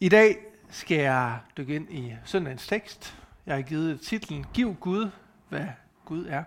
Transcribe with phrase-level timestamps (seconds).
[0.00, 0.36] I dag
[0.70, 3.18] skal jeg dykke ind i søndagens tekst.
[3.46, 5.10] Jeg har givet titlen Giv Gud,
[5.48, 5.66] hvad
[6.04, 6.44] Gud er.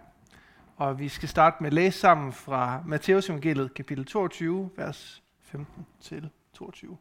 [0.77, 5.85] Og vi skal starte med at læse sammen fra Matteus evangeliet kapitel 22, vers 15
[6.01, 6.97] til 22.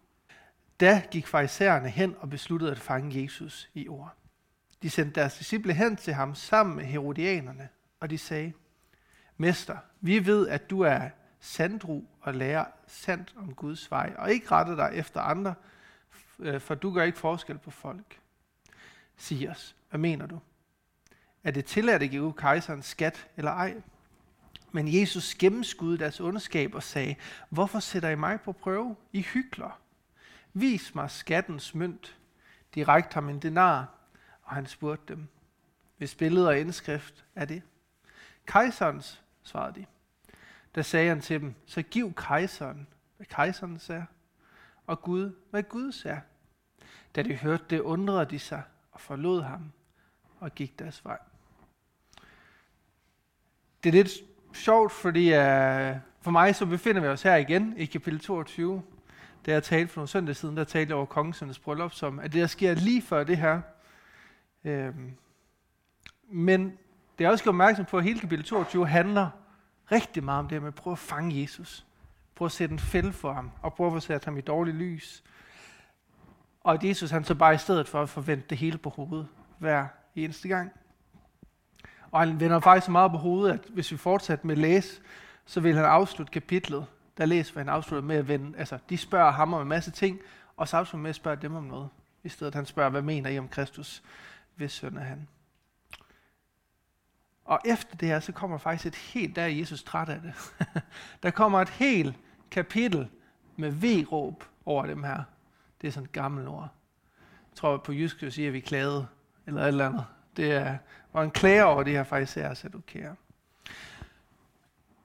[0.80, 4.14] Da gik farisæerne hen og besluttede at fange Jesus i ord.
[4.82, 7.68] De sendte deres disciple hen til ham sammen med herodianerne,
[8.00, 8.52] og de sagde,
[9.36, 11.08] Mester, vi ved, at du er
[11.40, 15.54] sandru og lærer sandt om Guds vej, og ikke retter dig efter andre,
[16.40, 18.20] Øh, for du gør ikke forskel på folk.
[19.16, 20.40] Sig os, hvad mener du?
[21.44, 23.82] Er det tilladt at give kejseren skat eller ej?
[24.72, 27.16] Men Jesus gennemskudde deres ondskab og sagde,
[27.48, 28.96] hvorfor sætter I mig på prøve?
[29.12, 29.80] I hykler.
[30.52, 32.16] Vis mig skattens mønt.
[32.74, 33.94] De rækte ham en denar,
[34.42, 35.28] og han spurgte dem,
[35.96, 37.62] hvis billede og indskrift er det?
[38.46, 39.86] Kejserens, svarede de.
[40.74, 42.86] Da sagde han til dem, så giv kejseren,
[43.16, 44.04] hvad kejseren er,
[44.86, 46.20] og Gud, hvad Gud er.
[47.16, 49.72] Da de hørte det, undrede de sig og forlod ham
[50.40, 51.18] og gik deres vej.
[53.84, 54.10] Det er lidt
[54.52, 58.82] sjovt, fordi uh, for mig så befinder vi os her igen i kapitel 22.
[59.46, 62.32] Da jeg talte for nogle søndage siden, der talte jeg over kongens bryllup, som at
[62.32, 63.60] det der sker lige før det her.
[64.64, 65.12] Øhm,
[66.28, 66.78] men
[67.18, 69.30] det er også opmærksom på, at hele kapitel 22 handler
[69.92, 71.86] rigtig meget om det med at prøve at fange Jesus.
[72.34, 75.22] Prøve at sætte en fælde for ham, og prøve at sætte ham i dårligt lys.
[76.60, 79.28] Og at Jesus han så bare i stedet for at forvente det hele på hovedet
[79.58, 80.72] hver eneste gang.
[82.10, 85.00] Og han vender faktisk så meget på hovedet, at hvis vi fortsætter med at læse,
[85.46, 86.86] så vil han afslutte kapitlet.
[87.18, 88.58] Der læser hvad han afslutter med at vende.
[88.58, 90.18] Altså, de spørger ham om en masse ting,
[90.56, 91.88] og så afslutter med at spørge dem om noget.
[92.24, 94.02] I stedet at han spørger, hvad mener I om Kristus?
[94.56, 95.28] Hvis søn er han.
[97.44, 100.34] Og efter det her, så kommer faktisk et helt, der er Jesus træt af det.
[101.22, 102.16] der kommer et helt
[102.50, 103.08] kapitel
[103.56, 105.22] med V-råb over dem her.
[105.80, 106.68] Det er sådan et gammelt ord.
[107.50, 109.06] Jeg tror på jysk, at sige, at vi klagede,
[109.46, 110.04] eller et eller andet.
[110.36, 110.78] Det er,
[111.12, 113.16] var en klager over det her faktisk er sadukære.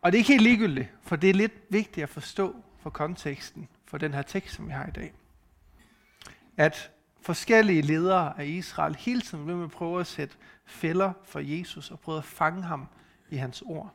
[0.02, 3.68] Og det er ikke helt ligegyldigt, for det er lidt vigtigt at forstå for konteksten
[3.86, 5.13] for den her tekst, som vi har i dag.
[6.58, 11.40] At forskellige ledere af Israel hele tiden vil med at prøve at sætte fælder for
[11.40, 12.88] Jesus og prøve at fange ham
[13.30, 13.94] i hans ord.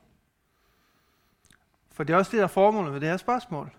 [1.91, 3.71] For det er også det, der er formålet med det her spørgsmål.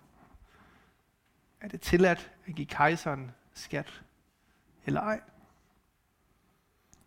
[1.62, 4.02] Er det tilladt at give kejseren skat
[4.86, 5.20] eller ej?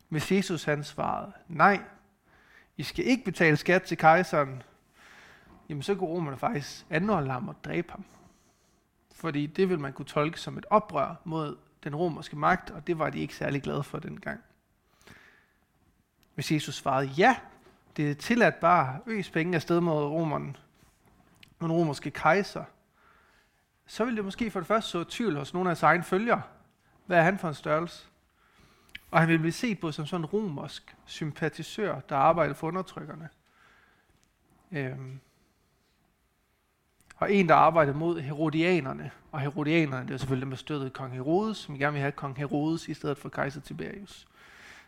[0.09, 1.81] Hvis Jesus han svarede, nej,
[2.77, 4.63] I skal ikke betale skat til kejseren,
[5.69, 8.05] jamen så kunne romerne faktisk anholde ham og dræbe ham.
[9.15, 12.99] Fordi det vil man kunne tolke som et oprør mod den romerske magt, og det
[12.99, 14.43] var de ikke særlig glade for dengang.
[16.35, 17.37] Hvis Jesus svarede ja,
[17.97, 20.55] det er tilladt bare øs penge afsted mod romerne,
[21.59, 22.63] den romerske kejser,
[23.85, 26.41] så vil det måske for det første så tvivl hos nogle af sine egne følgere.
[27.05, 28.07] Hvad er han for en størrelse?
[29.11, 33.29] Og han vil blive set på som sådan en romersk sympatisør, der arbejder for undertrykkerne.
[34.71, 35.19] Øhm.
[37.17, 39.11] Og en, der arbejder mod herodianerne.
[39.31, 42.37] Og herodianerne, det er selvfølgelig dem, der støttede kong Herodes, som gerne vil have kong
[42.37, 44.27] Herodes i stedet for kejser Tiberius.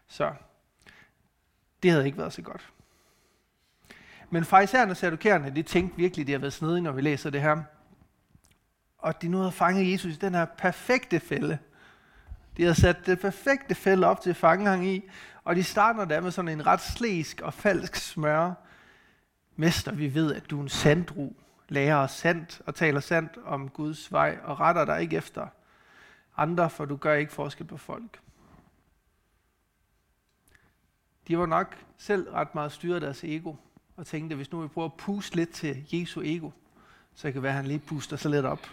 [0.07, 0.33] Så
[1.83, 2.73] det havde ikke været så godt.
[4.29, 7.41] Men fejserne og sadukærerne, de tænkte virkelig, de har været snedige, når vi læser det
[7.41, 7.63] her.
[8.97, 11.57] Og de nu havde fanget Jesus i den her perfekte fælde.
[12.57, 15.03] De har sat det perfekte fælde op til at fange ham i,
[15.43, 18.53] og de starter der med sådan en ret slæsk og falsk smør.
[19.55, 21.33] Mester, vi ved, at du er en sandru,
[21.69, 25.47] lærer os sandt og taler sandt om Guds vej og retter dig ikke efter
[26.37, 28.19] andre, for du gør ikke forskel på folk.
[31.27, 33.55] De var nok selv ret meget styret af deres ego,
[33.97, 36.51] og tænkte, at hvis nu vi prøver at puste lidt til Jesu ego,
[37.15, 38.67] så kan det være, at han lige puster sig lidt op.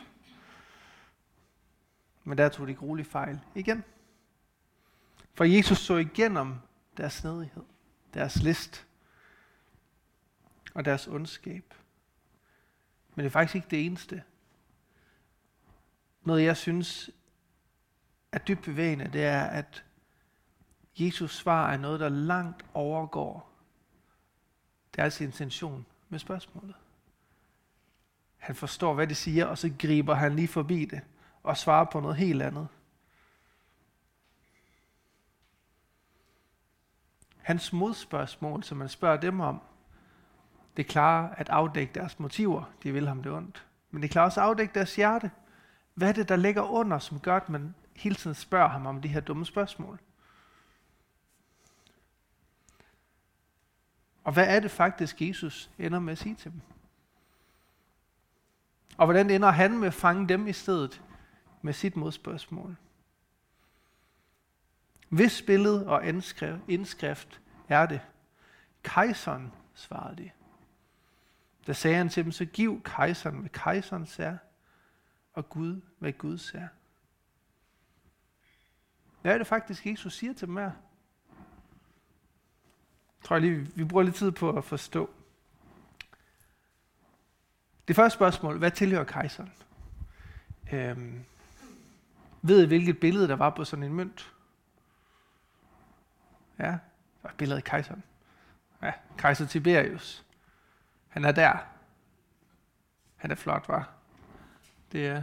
[2.24, 3.84] Men der tog de grueligt fejl igen.
[5.34, 6.54] For Jesus så igennem
[6.96, 7.62] deres snedighed,
[8.14, 8.86] deres list
[10.74, 11.74] og deres ondskab.
[13.14, 14.22] Men det er faktisk ikke det eneste.
[16.22, 17.10] Noget jeg synes
[18.32, 19.84] er dybt bevægende, det er, at
[20.96, 23.50] Jesus svar er noget, der langt overgår
[24.96, 26.74] deres intention med spørgsmålet.
[28.36, 31.00] Han forstår, hvad det siger, og så griber han lige forbi det
[31.44, 32.68] og svare på noget helt andet.
[37.38, 39.62] Hans modspørgsmål, som man spørger dem om,
[40.76, 42.64] det klarer at afdække deres motiver.
[42.82, 43.66] De vil ham det ondt.
[43.90, 45.30] Men det klarer også at afdække deres hjerte.
[45.94, 49.02] Hvad er det, der ligger under, som gør, at man hele tiden spørger ham om
[49.02, 50.00] de her dumme spørgsmål?
[54.24, 56.60] Og hvad er det faktisk, Jesus ender med at sige til dem?
[58.96, 61.02] Og hvordan ender han med at fange dem i stedet
[61.64, 62.76] med sit modspørgsmål?
[65.08, 66.06] Hvis billede og
[66.68, 68.00] indskrift er det?
[68.82, 70.30] Kejseren, svarede de.
[71.66, 74.36] Da sagde han til dem, så giv kejseren, hvad kejseren er,
[75.32, 76.68] og Gud, hvad Gud er.
[79.22, 80.62] Hvad er det faktisk, Jesus siger til dem her?
[80.62, 80.72] Jeg
[83.22, 85.10] tror jeg lige, vi bruger lidt tid på at forstå.
[87.88, 89.52] Det første spørgsmål, hvad tilhører kejseren?
[90.72, 91.24] Øhm,
[92.46, 94.32] ved I, hvilket billede der var på sådan en mønt?
[96.58, 96.78] Ja, der
[97.22, 98.02] var billedet af kejseren.
[98.82, 100.24] Ja, kejser Tiberius.
[101.08, 101.56] Han er der.
[103.16, 103.90] Han er flot, var.
[104.92, 105.22] Det er,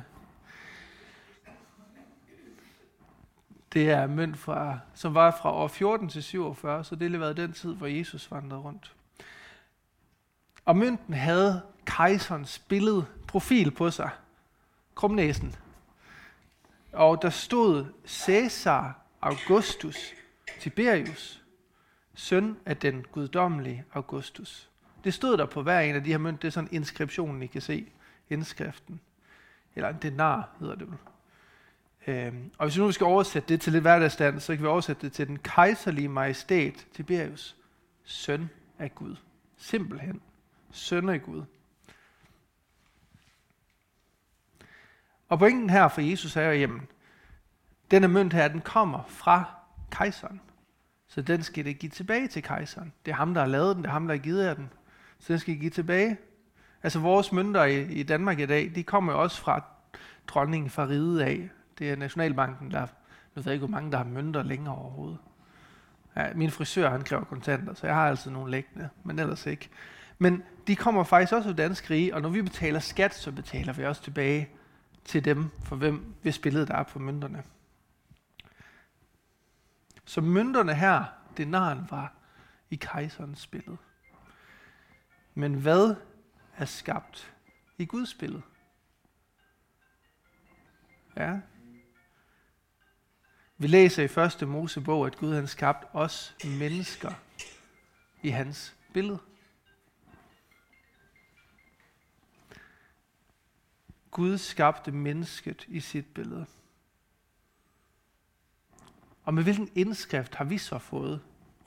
[3.74, 7.38] det er mønt, fra, som var fra år 14 til 47, så det har været
[7.38, 8.96] den tid, hvor Jesus vandrede rundt.
[10.66, 14.10] Og mønten havde kejserens billede, profil på sig.
[14.96, 15.56] Krumnæsen.
[16.92, 20.14] Og der stod Caesar Augustus
[20.60, 21.44] Tiberius,
[22.14, 24.70] søn af den guddommelige Augustus.
[25.04, 26.42] Det stod der på hver en af de her mønt.
[26.42, 27.88] Det er sådan inskriptionen, I kan se.
[28.30, 29.00] Indskriften.
[29.76, 30.98] Eller en denar hedder det vel.
[32.08, 35.02] Øhm, og hvis vi nu skal oversætte det til lidt hverdagsstand, så kan vi oversætte
[35.02, 37.56] det til den kejserlige majestæt Tiberius,
[38.04, 38.50] søn
[38.80, 39.16] af Gud.
[39.58, 40.22] Simpelthen.
[40.72, 41.44] Søn af Gud.
[45.32, 46.82] Og pointen her for Jesus er jo, jamen,
[47.92, 49.44] denne mønt her, den kommer fra
[49.92, 50.42] kejseren.
[51.08, 52.94] Så den skal det give tilbage til kejseren.
[53.06, 54.70] Det er ham, der har lavet den, det er ham, der har givet jer den.
[55.20, 56.18] Så den skal I give tilbage.
[56.84, 59.64] Altså vores mønter i, i Danmark i dag, de kommer jo også fra
[60.28, 61.50] dronningen fra riget af.
[61.80, 62.88] Det er Nationalbanken, der, nu
[63.36, 65.18] ved jeg ikke, hvor mange der har mønter længere overhovedet.
[66.16, 69.70] Ja, min frisør, han kræver kontanter, så jeg har altid nogle læggende, men ellers ikke.
[70.20, 73.74] Men de kommer faktisk også af dansk rige, og når vi betaler skat, så betaler
[73.74, 74.50] vi også tilbage
[75.06, 77.44] til dem, for hvem, hvis billedet der er på mønterne.
[80.06, 81.06] Så mønterne her,
[81.38, 82.14] denaren var
[82.70, 83.78] i kejserens billede.
[85.34, 85.96] Men hvad
[86.58, 87.34] er skabt
[87.78, 88.42] i Guds billede?
[91.16, 91.40] Ja.
[93.58, 97.14] Vi læser i første Mosebog, at Gud han skabt os mennesker
[98.22, 99.20] i hans billede.
[104.12, 106.46] Gud skabte mennesket i sit billede.
[109.24, 111.22] Og med hvilken indskrift har vi så fået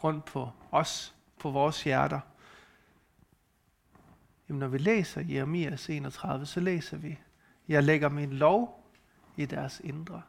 [0.05, 2.21] rundt på os, på vores hjerter?
[4.49, 7.19] Jamen, når vi læser Jeremias 31, så læser vi,
[7.69, 8.91] jeg lægger min lov
[9.37, 10.23] i deres indre,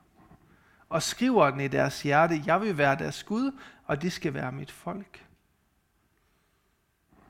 [0.89, 3.51] og skriver den i deres hjerte, jeg vil være deres Gud,
[3.85, 5.25] og de skal være mit folk.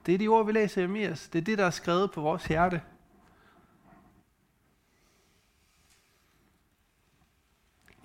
[0.06, 1.30] Det er de ord, vi læser i Jeremias.
[1.30, 2.82] Det er det, der er skrevet på vores hjerte.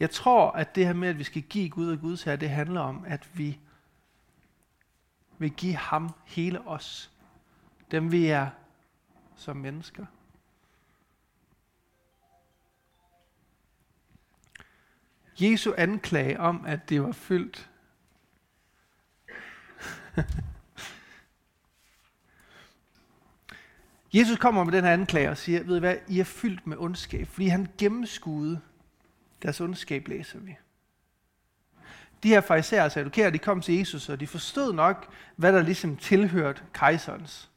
[0.00, 2.50] Jeg tror, at det her med, at vi skal give Gud og Guds her, det
[2.50, 3.58] handler om, at vi
[5.38, 7.10] vil give ham hele os.
[7.90, 8.50] Dem vi er
[9.36, 10.06] som mennesker.
[15.40, 17.70] Jesu anklage om, at det var fyldt.
[24.14, 26.76] Jesus kommer med den her anklage og siger, ved I hvad, I er fyldt med
[26.76, 28.60] ondskab, fordi han gennemskuede
[29.42, 30.56] deres ondskab læser vi.
[32.22, 35.62] De her farisæer og sadukærer, de kom til Jesus, og de forstod nok, hvad der
[35.62, 37.50] ligesom tilhørte kejserens.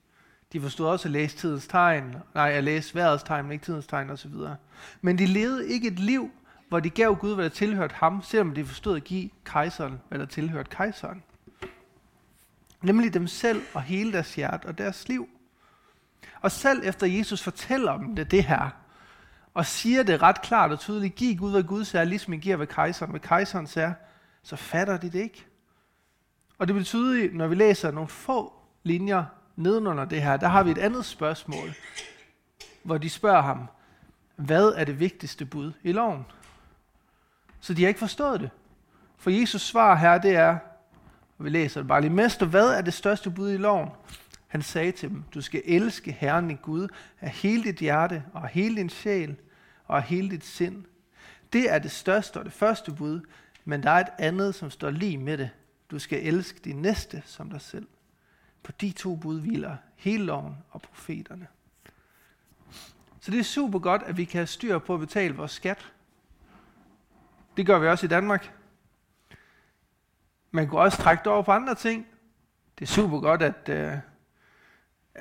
[0.54, 3.88] De forstod også at læse tidens tegn, nej, at læse vejrets tegn, men ikke tidens
[3.88, 4.32] tegn osv.
[5.02, 6.32] Men de levede ikke et liv,
[6.70, 10.20] hvor de gav Gud, hvad der tilhørte ham, selvom de forstod at give kejseren, hvad
[10.20, 11.24] der tilhørte kejseren.
[12.82, 15.30] Nemlig dem selv og hele deres hjerte og deres liv.
[16.42, 18.70] Og selv efter Jesus fortæller dem det, det her,
[19.53, 22.55] og siger det ret klart og tydeligt, giv Gud, hvad Gud er, ligesom I giver
[22.55, 23.93] hvad kejseren, hvad kejseren er,
[24.43, 25.45] så fatter de det ikke.
[26.57, 30.72] Og det betyder, når vi læser nogle få linjer nedenunder det her, der har vi
[30.72, 31.74] et andet spørgsmål,
[32.83, 33.67] hvor de spørger ham,
[34.36, 36.25] hvad er det vigtigste bud i loven?
[37.60, 38.50] Så de har ikke forstået det.
[39.17, 40.57] For Jesus svar her, det er,
[41.38, 43.89] og vi læser det bare lige, Mester, hvad er det største bud i loven?
[44.53, 46.88] Han sagde til dem, du skal elske Herren din Gud
[47.22, 49.36] af hele dit hjerte og af hele din sjæl
[49.86, 50.86] og af hele dit sind.
[51.53, 53.22] Det er det største og det første bud,
[53.65, 55.50] men der er et andet, som står lige med det.
[55.91, 57.88] Du skal elske din næste som dig selv.
[58.63, 61.48] På de to bud hviler hele loven og profeterne.
[63.19, 65.93] Så det er super godt, at vi kan have styr på at betale vores skat.
[67.57, 68.53] Det gør vi også i Danmark.
[70.51, 72.07] Man kan også trække det over på andre ting.
[72.79, 73.98] Det er super godt, at øh,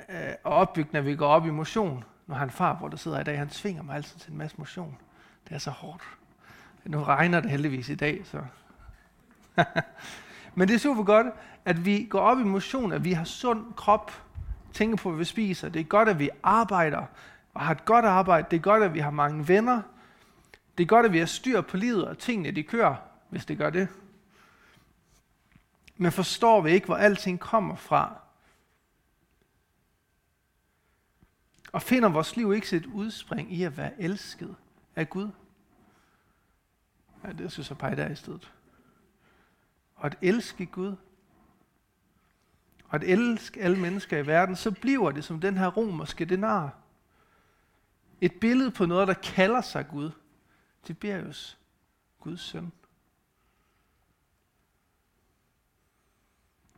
[0.08, 2.04] øh, og opbygge, når vi går op i motion.
[2.26, 4.38] Nu har en far, hvor der sidder i dag, han svinger mig altid til en
[4.38, 4.98] masse motion.
[5.48, 6.02] Det er så hårdt.
[6.84, 8.42] Nu regner det heldigvis i dag, så
[10.54, 11.26] Men det er super godt,
[11.64, 14.12] at vi går op i motion, at vi har sund krop,
[14.72, 15.68] tænker på, hvad vi spiser.
[15.68, 17.04] Det er godt, at vi arbejder
[17.54, 18.46] og har et godt arbejde.
[18.50, 19.82] Det er godt, at vi har mange venner.
[20.78, 22.94] Det er godt, at vi har styr på livet, og tingene de kører,
[23.28, 23.88] hvis det gør det.
[25.96, 28.21] Men forstår vi ikke, hvor alting kommer fra?
[31.72, 34.56] Og finder vores liv ikke sit udspring i at være elsket
[34.96, 35.30] af Gud?
[37.24, 38.52] Ja, det synes jeg bare der i stedet.
[39.94, 40.96] Og at elske Gud,
[42.88, 46.78] og at elske alle mennesker i verden, så bliver det som den her romerske denar.
[48.20, 50.10] Et billede på noget, der kalder sig Gud.
[50.82, 51.58] Tiberius,
[52.20, 52.72] Guds søn.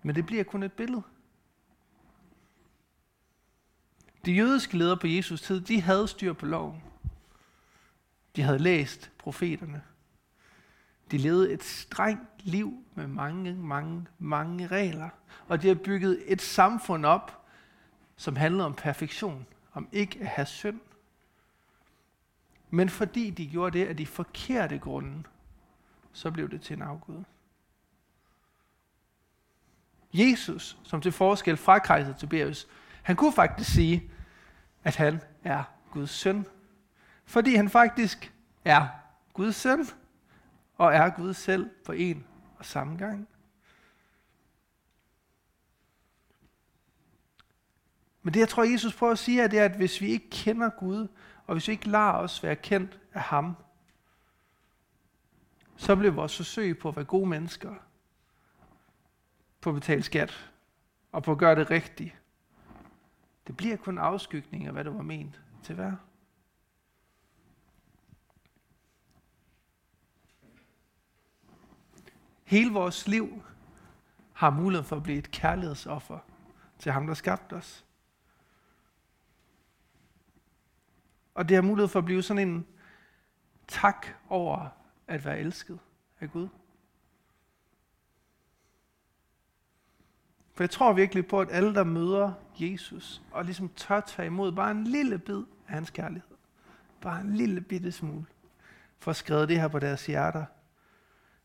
[0.02, 1.02] Men det bliver kun et billede.
[4.24, 6.82] De jødiske ledere på Jesus tid, de havde styr på loven.
[8.36, 9.82] De havde læst profeterne.
[11.10, 15.08] De levede et strengt liv med mange, mange, mange regler.
[15.48, 17.46] Og de har bygget et samfund op,
[18.16, 20.80] som handlede om perfektion, om ikke at have synd.
[22.70, 25.22] Men fordi de gjorde det af de forkerte grunde,
[26.12, 27.24] så blev det til en afgud.
[30.12, 32.66] Jesus, som til forskel fra kejser Tiberius,
[33.02, 34.10] han kunne faktisk sige,
[34.84, 36.46] at han er Guds søn.
[37.24, 38.32] Fordi han faktisk
[38.64, 38.88] er
[39.32, 39.86] Guds søn,
[40.76, 42.26] og er Gud selv på en
[42.58, 43.28] og samme gang.
[48.22, 50.30] Men det, jeg tror, Jesus prøver at sige, er, det er, at hvis vi ikke
[50.30, 51.08] kender Gud,
[51.46, 53.56] og hvis vi ikke lader os være kendt af ham,
[55.76, 57.74] så bliver vores forsøg på at være gode mennesker,
[59.60, 60.50] på at betale skat,
[61.12, 62.14] og på at gøre det rigtigt,
[63.46, 65.98] det bliver kun afskygning af, hvad det var ment til at være.
[72.44, 73.42] Hele vores liv
[74.32, 76.18] har mulighed for at blive et kærlighedsoffer
[76.78, 77.84] til ham, der skabte os.
[81.34, 82.66] Og det har mulighed for at blive sådan en
[83.68, 84.68] tak over
[85.06, 85.78] at være elsket
[86.20, 86.48] af Gud.
[90.54, 94.52] For jeg tror virkelig på, at alle, der møder Jesus, og ligesom tør tage imod
[94.52, 96.36] bare en lille bid af hans kærlighed,
[97.00, 98.26] bare en lille bitte smule,
[98.98, 100.44] for at skrive det her på deres hjerter,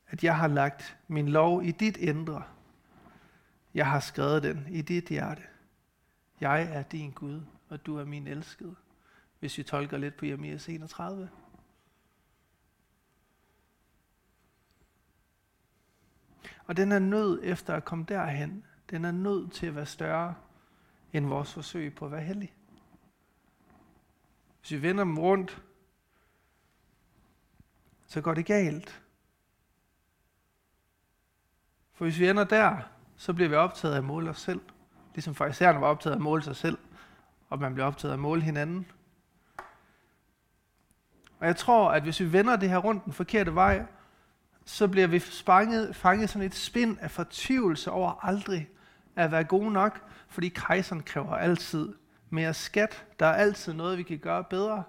[0.07, 2.43] at jeg har lagt min lov i dit indre.
[3.73, 5.41] Jeg har skrevet den i dit hjerte.
[6.39, 8.75] Jeg er din Gud, og du er min elskede.
[9.39, 11.29] Hvis vi tolker lidt på Jeremias 31.
[16.65, 20.35] Og den er nød efter at komme derhen, den er nødt til at være større
[21.13, 22.53] end vores forsøg på at være hellig.
[24.59, 25.61] Hvis vi vender dem rundt,
[28.07, 29.01] så går det galt.
[31.93, 32.77] For hvis vi ender der,
[33.15, 34.61] så bliver vi optaget af at måle os selv.
[35.13, 36.77] Ligesom farisæerne var optaget af at måle sig selv,
[37.49, 38.91] og man bliver optaget af at måle hinanden.
[41.39, 43.85] Og jeg tror, at hvis vi vender det her rundt den forkerte vej,
[44.65, 48.69] så bliver vi fanget, fanget sådan et spind af fortvivlelse over aldrig
[49.19, 51.93] at være gode nok, fordi kejseren kræver altid
[52.29, 53.05] mere skat.
[53.19, 54.83] Der er altid noget, vi kan gøre bedre,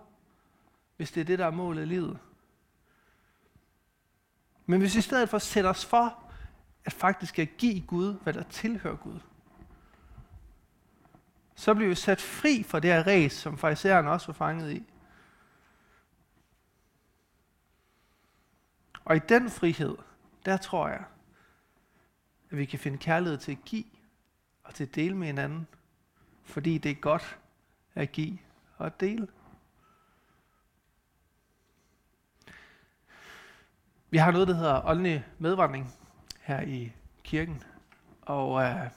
[0.96, 2.18] hvis det er det, der er målet i livet.
[4.66, 6.32] Men hvis vi i stedet for sætter os for,
[6.84, 9.20] at faktisk at give Gud, hvad der tilhører Gud,
[11.54, 14.84] så bliver vi sat fri fra det her res, som farisæerne også var fanget i.
[19.04, 19.96] Og i den frihed,
[20.44, 21.04] der tror jeg,
[22.50, 23.84] at vi kan finde kærlighed til at give,
[24.70, 25.66] og til at dele med hinanden,
[26.44, 27.38] fordi det er godt
[27.94, 28.38] at give
[28.76, 29.28] og at dele.
[34.10, 35.94] Vi har noget, der hedder åndelig medvandring
[36.40, 36.92] her i
[37.24, 37.62] kirken,
[38.22, 38.90] og øh,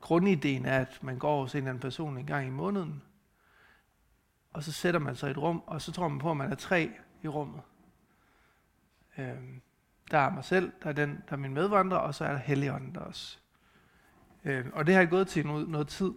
[0.00, 3.02] grundideen er, at man går hos en eller anden person en gang i måneden,
[4.52, 6.52] og så sætter man sig i et rum, og så tror man på, at man
[6.52, 6.90] er tre
[7.22, 7.62] i rummet.
[9.18, 9.58] Øh,
[10.10, 12.38] der er mig selv, der er, den, der er min medvandrer, og så er der
[12.38, 13.38] Helligånden der også.
[14.44, 16.12] Øh, og det har jeg gået til noget, noget tid.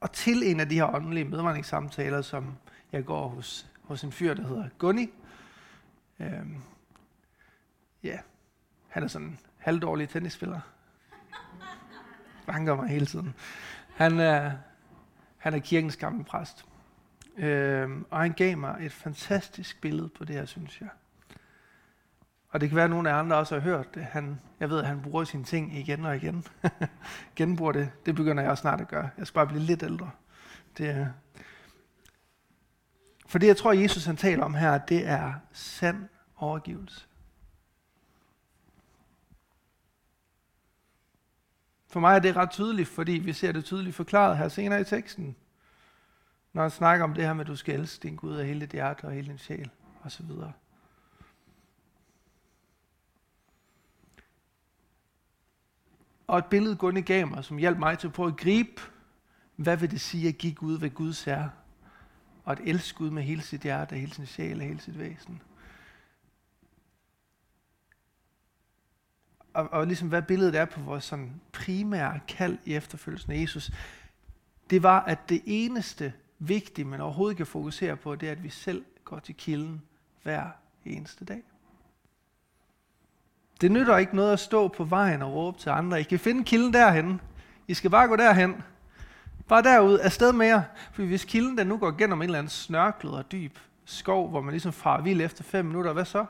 [0.00, 2.54] Og til en af de her åndelige medvandringssamtaler, som
[2.92, 5.10] jeg går hos, hos en fyr, der hedder Gunni.
[6.20, 6.46] Øh,
[8.02, 8.18] ja,
[8.88, 10.60] han er sådan en halvdårlig tennisspiller.
[12.46, 13.34] Banker mig hele tiden.
[13.94, 14.52] Han er,
[15.38, 16.64] han er kirkens gamle præst.
[17.36, 20.88] Øh, og han gav mig et fantastisk billede på det her, synes jeg.
[22.52, 24.04] Og det kan være, at nogle af andre også har hørt det.
[24.04, 26.44] Han, jeg ved, at han bruger sine ting igen og igen.
[27.36, 27.90] Genbruger det.
[28.06, 29.10] Det begynder jeg også snart at gøre.
[29.18, 30.10] Jeg skal bare blive lidt ældre.
[30.78, 31.06] Det, er...
[33.26, 37.06] for det, jeg tror, Jesus han taler om her, det er sand overgivelse.
[41.88, 44.84] For mig er det ret tydeligt, fordi vi ser det tydeligt forklaret her senere i
[44.84, 45.36] teksten.
[46.52, 48.60] Når han snakker om det her med, at du skal elske din Gud af hele
[48.60, 49.70] dit hjerte og hele din sjæl
[50.04, 50.30] osv.
[56.26, 58.82] Og et billede Gunne gav mig, som hjalp mig til at prøve at gribe,
[59.56, 61.48] hvad vil det sige at give Gud, hvad Guds er?
[62.44, 65.42] Og at elske Gud med hele sit hjerte, hele sin sjæl og hele sit væsen.
[69.54, 73.70] Og, og ligesom hvad billedet er på vores sådan primære kald i efterfølgelsen af Jesus,
[74.70, 78.48] det var, at det eneste vigtige, man overhovedet kan fokusere på, det er, at vi
[78.48, 79.82] selv går til kilden
[80.22, 80.50] hver
[80.84, 81.42] eneste dag.
[83.62, 86.00] Det nytter ikke noget at stå på vejen og råbe til andre.
[86.00, 87.20] I kan finde kilden derhen.
[87.68, 88.62] I skal bare gå derhen.
[89.48, 90.62] Bare derud, afsted med jer.
[90.92, 94.40] For hvis kilden den nu går gennem en eller anden snørklet og dyb skov, hvor
[94.40, 96.26] man ligesom farer vild efter fem minutter, hvad så?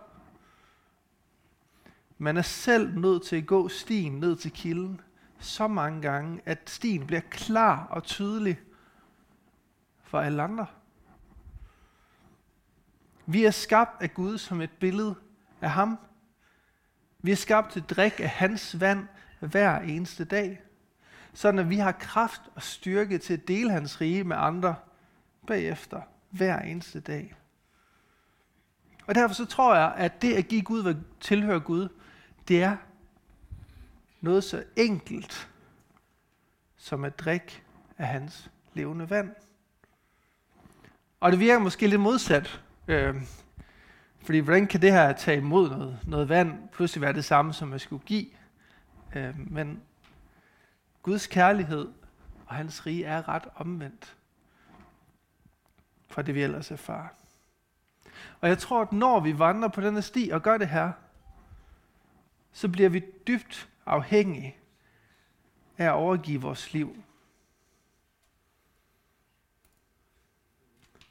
[2.19, 5.01] Man er selv nødt til at gå stien ned til kilden
[5.39, 8.61] så mange gange, at stien bliver klar og tydelig
[10.03, 10.67] for alle andre.
[13.27, 15.15] Vi er skabt af Gud som et billede
[15.61, 15.99] af ham.
[17.23, 19.09] Vi er skabt til drik af hans vand
[19.41, 20.61] hver eneste dag.
[21.35, 24.75] Sådan at vi har kraft og styrke til at dele hans rige med andre
[25.47, 26.00] bagefter
[26.31, 27.35] hver eneste dag.
[29.07, 31.88] Og derfor så tror jeg, at det at give Gud, hvad tilhører Gud,
[32.49, 32.76] det er
[34.21, 35.49] noget så enkelt
[36.76, 37.62] som at drikke
[37.99, 39.31] af hans levende vand.
[41.21, 42.61] Og det virker måske lidt modsat.
[42.88, 43.14] Øh,
[44.25, 47.73] fordi hvordan kan det her tage imod noget, noget vand pludselig være det samme, som
[47.73, 48.26] at skulle give?
[49.14, 49.83] Øh, men
[51.02, 51.88] Guds kærlighed
[52.47, 54.17] og hans rige er ret omvendt
[56.09, 57.09] fra det, vi ellers erfarer.
[58.41, 60.93] Og jeg tror, at når vi vandrer på denne sti og gør det her,
[62.52, 64.57] så bliver vi dybt afhængige
[65.79, 66.96] af at overgive vores liv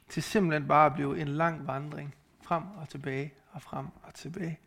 [0.08, 4.58] til simpelthen bare at blive en lang vandring frem og tilbage og frem og tilbage.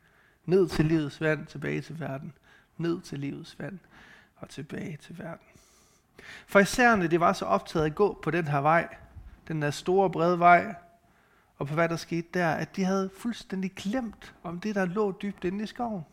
[0.46, 2.34] Ned til livets vand, tilbage til verden.
[2.78, 3.80] Ned til livets vand
[4.36, 5.48] og tilbage til verden.
[6.48, 8.96] For isærne, det var så optaget at gå på den her vej,
[9.48, 10.76] den der store brede vej,
[11.58, 15.12] og på hvad der skete der, at de havde fuldstændig glemt om det, der lå
[15.22, 16.06] dybt inde i skoven.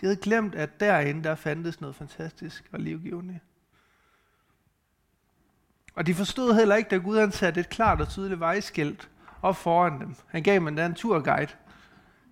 [0.00, 3.40] De havde glemt, at derinde der fandtes noget fantastisk og livgivende.
[5.94, 9.10] Og de forstod heller ikke, da Gud han satte et klart og tydeligt vejskilt
[9.42, 10.14] op foran dem.
[10.28, 11.52] Han gav dem en turguide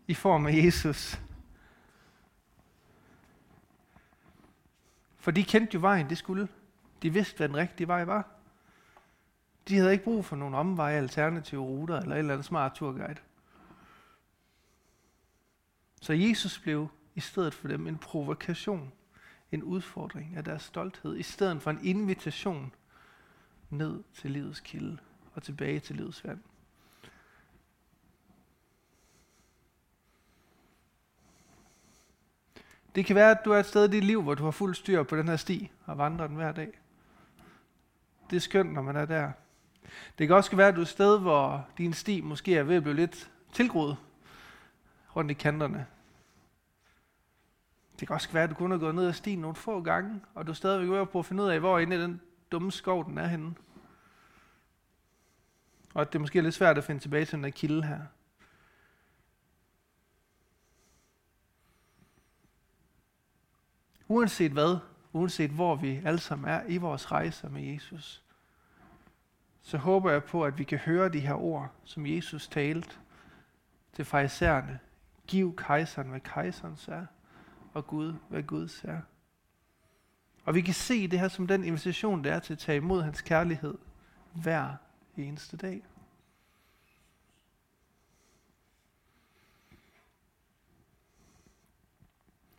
[0.06, 1.20] i form af Jesus.
[5.16, 6.48] For de kendte jo vejen, det skulle.
[7.02, 8.26] De vidste, hvad den rigtige vej var.
[9.68, 13.20] De havde ikke brug for nogen omveje, alternative ruter eller et eller andet smart turguide.
[16.00, 18.92] Så Jesus blev i stedet for dem en provokation,
[19.52, 22.72] en udfordring af deres stolthed, i stedet for en invitation
[23.72, 24.98] ned til livets kilde
[25.34, 26.40] og tilbage til livets vand.
[32.94, 34.74] Det kan være, at du er et sted i dit liv, hvor du har fuld
[34.74, 36.78] styr på den her sti og vandrer den hver dag.
[38.30, 39.32] Det er skønt, når man er der.
[40.18, 42.76] Det kan også være, at du er et sted, hvor din sti måske er ved
[42.76, 43.96] at blive lidt tilgroet
[45.16, 45.86] rundt i kanterne.
[48.00, 50.20] Det kan også være, at du kun har gået ned ad stien nogle få gange,
[50.34, 52.20] og du stadigvæk er på at finde ud af, hvor inde i den
[52.52, 53.54] dumme skov den er henne.
[55.94, 58.00] Og at det måske er lidt svært at finde tilbage til den der kilde her.
[64.08, 64.78] Uanset hvad,
[65.12, 68.22] uanset hvor vi alle sammen er i vores rejser med Jesus,
[69.62, 72.96] så håber jeg på, at vi kan høre de her ord, som Jesus talte
[73.92, 74.78] til farisæerne.
[75.26, 77.06] Giv kejseren, hvad kejserens er,
[77.74, 79.00] og Gud, hvad Guds er.
[80.44, 83.02] Og vi kan se det her som den invitation, det er til at tage imod
[83.02, 83.74] hans kærlighed
[84.32, 84.74] hver
[85.16, 85.82] eneste dag.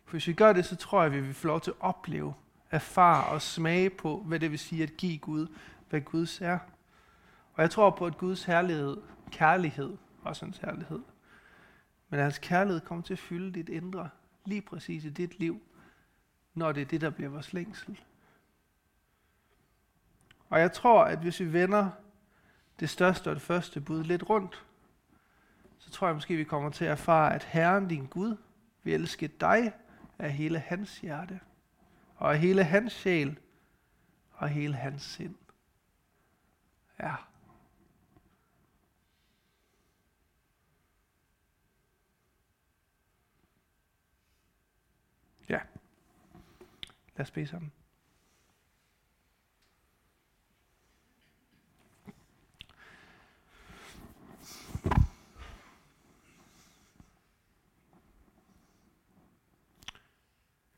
[0.06, 1.78] For hvis vi gør det, så tror jeg, at vi vil få lov til at
[1.80, 2.34] opleve,
[2.72, 5.48] erfare og smage på, hvad det vil sige at give Gud,
[5.90, 6.60] hvad Guds er.
[7.54, 8.98] Og jeg tror på, at Guds herlighed,
[9.32, 11.00] kærlighed, også hans herlighed,
[12.10, 14.10] men hans kærlighed kommer til at fylde dit indre,
[14.46, 15.62] lige præcis i dit liv,
[16.54, 18.02] når det er det, der bliver vores længsel.
[20.50, 21.90] Og jeg tror, at hvis vi vender
[22.80, 24.66] det største og det første bud lidt rundt,
[25.78, 28.38] så tror jeg måske, vi kommer til at erfare, at Herren din Gud
[28.84, 29.74] vil elske dig
[30.20, 31.40] af hele hans hjerte,
[32.16, 33.40] og af hele hans sjæl,
[34.34, 35.36] og hele hans sind.
[37.00, 37.16] Ja.
[45.50, 45.60] Ja.
[47.24, 47.72] Lad os bede sammen.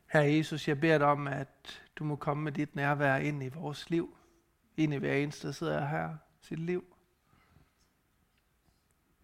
[0.06, 3.48] Herre Jesus, jeg beder dig om, at du må komme med dit nærvær ind i
[3.48, 4.16] vores liv.
[4.76, 6.96] Ind i hver eneste, der sidder her, sit liv.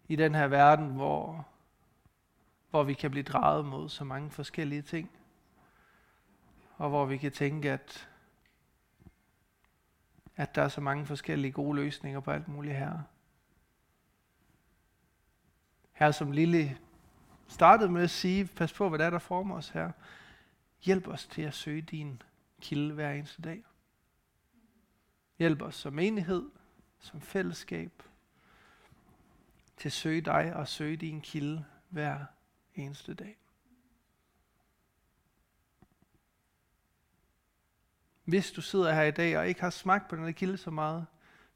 [0.07, 1.47] I den her verden, hvor,
[2.69, 5.22] hvor vi kan blive draget mod så mange forskellige ting.
[6.83, 8.09] Og hvor vi kan tænke, at,
[10.35, 12.99] at der er så mange forskellige gode løsninger på alt muligt her.
[15.91, 16.77] Her som Lille
[17.47, 19.91] startede med at sige, pas på, hvad der er, der former os her.
[20.81, 22.21] Hjælp os til at søge din
[22.61, 23.63] kilde hver eneste dag.
[25.39, 26.49] Hjælp os som enhed,
[26.99, 28.03] som fællesskab,
[29.77, 32.25] til at søge dig og søge din kilde hver
[32.75, 33.42] eneste dag.
[38.23, 40.71] Hvis du sidder her i dag og ikke har smagt på den her kilde så
[40.71, 41.05] meget,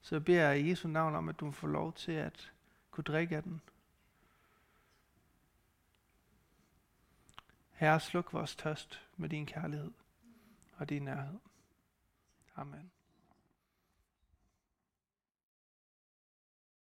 [0.01, 2.51] så beder jeg i Jesu navn om, at du får lov til at
[2.91, 3.61] kunne drikke af den.
[7.71, 9.91] Herre, sluk vores tørst med din kærlighed
[10.77, 11.39] og din nærhed.
[12.55, 12.91] Amen.